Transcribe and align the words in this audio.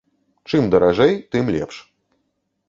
Чым 0.51 0.63
даражэй, 0.71 1.13
тым 1.35 1.45
лепш. 1.57 1.75